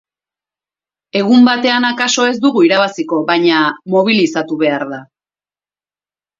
[1.19, 3.61] Egun batean akaso ez dugu irabaziko baina,
[3.99, 5.03] mobilizatu behar da.